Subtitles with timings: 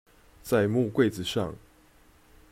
[0.41, 1.53] 在木櫃子上